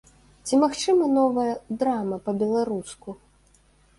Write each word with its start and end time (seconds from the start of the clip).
Ці 0.47 0.57
магчыма 0.61 1.09
новая 1.17 1.51
драма 1.83 2.17
па-беларуску? 2.29 3.09